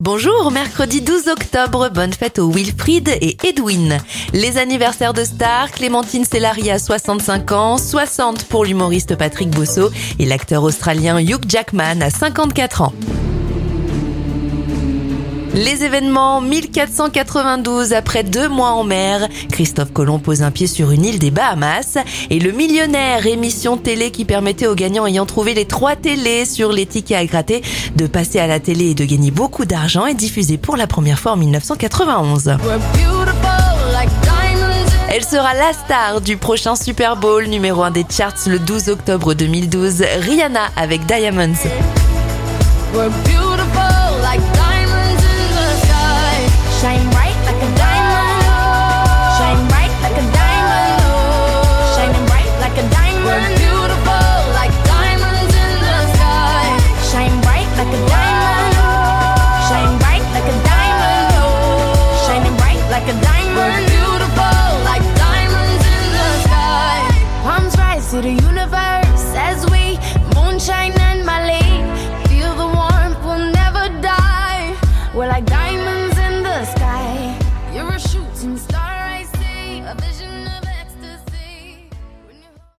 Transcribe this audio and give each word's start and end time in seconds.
Bonjour, 0.00 0.52
mercredi 0.52 1.00
12 1.00 1.26
octobre, 1.26 1.88
bonne 1.88 2.12
fête 2.12 2.38
aux 2.38 2.52
Wilfried 2.52 3.08
et 3.20 3.36
Edwin. 3.44 3.98
Les 4.32 4.56
anniversaires 4.56 5.12
de 5.12 5.24
stars, 5.24 5.72
Clémentine 5.72 6.24
Sellari 6.24 6.70
a 6.70 6.78
65 6.78 7.50
ans, 7.50 7.78
60 7.78 8.44
pour 8.44 8.64
l'humoriste 8.64 9.16
Patrick 9.16 9.50
Bosso 9.50 9.90
et 10.20 10.24
l'acteur 10.24 10.62
australien 10.62 11.18
Hugh 11.18 11.42
Jackman 11.48 12.00
a 12.00 12.10
54 12.10 12.82
ans. 12.82 12.92
Les 15.58 15.82
événements 15.82 16.40
1492 16.40 17.92
après 17.92 18.22
deux 18.22 18.48
mois 18.48 18.70
en 18.70 18.84
mer, 18.84 19.26
Christophe 19.50 19.92
Colomb 19.92 20.20
pose 20.20 20.42
un 20.42 20.52
pied 20.52 20.68
sur 20.68 20.92
une 20.92 21.04
île 21.04 21.18
des 21.18 21.32
Bahamas 21.32 21.98
et 22.30 22.38
le 22.38 22.52
millionnaire 22.52 23.26
émission 23.26 23.76
télé 23.76 24.12
qui 24.12 24.24
permettait 24.24 24.68
aux 24.68 24.76
gagnants 24.76 25.04
ayant 25.04 25.26
trouvé 25.26 25.54
les 25.54 25.64
trois 25.64 25.96
télés 25.96 26.44
sur 26.44 26.70
les 26.70 26.86
tickets 26.86 27.18
à 27.18 27.24
gratter 27.26 27.62
de 27.96 28.06
passer 28.06 28.38
à 28.38 28.46
la 28.46 28.60
télé 28.60 28.90
et 28.90 28.94
de 28.94 29.04
gagner 29.04 29.32
beaucoup 29.32 29.64
d'argent 29.64 30.06
est 30.06 30.14
diffusé 30.14 30.58
pour 30.58 30.76
la 30.76 30.86
première 30.86 31.18
fois 31.18 31.32
en 31.32 31.36
1991. 31.36 32.56
Elle 35.10 35.24
sera 35.24 35.54
la 35.54 35.72
star 35.72 36.20
du 36.20 36.36
prochain 36.36 36.76
Super 36.76 37.16
Bowl 37.16 37.46
numéro 37.46 37.82
1 37.82 37.90
des 37.90 38.06
charts 38.08 38.46
le 38.46 38.60
12 38.60 38.90
octobre 38.90 39.34
2012, 39.34 40.04
Rihanna 40.20 40.68
avec 40.76 41.04
Diamonds. 41.06 41.66
to 68.10 68.22
the 68.22 68.30
universe 68.30 69.34
as 69.36 69.66
we 69.70 69.98
moonshine 70.34 70.92
and 70.98 71.26
Mali. 71.26 71.60
Feel 72.28 72.54
the 72.56 72.66
warmth, 72.66 73.22
we'll 73.22 73.52
never 73.52 73.84
die. 74.00 74.74
We're 75.14 75.28
like 75.28 75.44